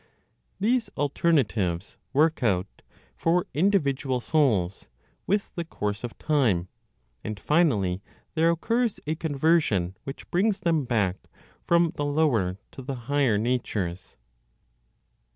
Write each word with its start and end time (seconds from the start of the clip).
These 0.59 0.89
alternatives 0.97 1.95
work 2.11 2.41
out, 2.41 2.65
for 3.15 3.45
individual 3.53 4.19
souls, 4.19 4.89
with 5.27 5.53
the 5.53 5.63
course 5.63 6.03
of 6.03 6.17
time; 6.17 6.69
and 7.23 7.39
finally 7.39 8.01
there 8.33 8.49
occurs 8.49 8.99
a 9.05 9.13
conversion 9.13 9.95
which 10.03 10.27
brings 10.31 10.61
them 10.61 10.85
back 10.85 11.17
from 11.63 11.91
the 11.97 12.05
lower 12.05 12.57
to 12.71 12.81
the 12.81 12.95
higher 13.11 13.37
natures. 13.37 14.17